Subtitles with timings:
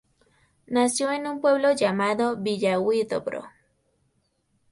[0.65, 3.45] Nació en un pueblo llamado Villa Huidobro.